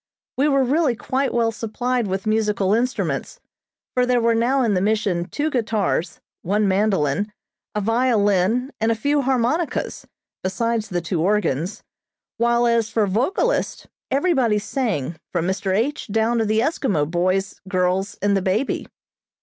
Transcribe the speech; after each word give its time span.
We 0.35 0.47
were 0.47 0.63
really 0.63 0.95
quite 0.95 1.31
well 1.31 1.51
supplied 1.51 2.07
with 2.07 2.25
musical 2.25 2.73
instruments, 2.73 3.39
for 3.93 4.03
there 4.07 4.19
were 4.19 4.33
now 4.33 4.63
in 4.63 4.73
the 4.73 4.81
Mission 4.81 5.25
two 5.29 5.51
guitars, 5.51 6.19
one 6.41 6.67
mandolin, 6.67 7.31
a 7.75 7.81
violin 7.81 8.71
and 8.79 8.91
a 8.91 8.95
few 8.95 9.21
harmonicas, 9.21 10.07
besides 10.43 10.89
the 10.89 11.01
two 11.01 11.21
organs, 11.21 11.83
while 12.37 12.65
as 12.65 12.89
for 12.89 13.05
vocalists 13.05 13.85
everybody 14.09 14.57
sang 14.57 15.17
from 15.31 15.45
Mr. 15.45 15.71
H. 15.71 16.07
down 16.07 16.39
to 16.39 16.45
the 16.45 16.61
Eskimo 16.61 17.05
boys, 17.05 17.61
girls 17.69 18.17
and 18.23 18.35
the 18.35 18.41
baby. 18.41 18.87